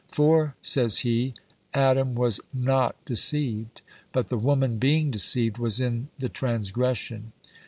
"For," 0.07 0.55
says 0.63 0.97
he, 1.05 1.35
"Adam 1.75 2.15
was 2.15 2.39
NOT 2.51 2.95
_deceived; 3.05 3.81
but 4.11 4.29
the 4.29 4.37
woman, 4.39 4.79
being 4.79 5.11
deceived, 5.11 5.59
was 5.59 5.79
in 5.79 6.07
the 6.17 6.27
transgression. 6.27 7.33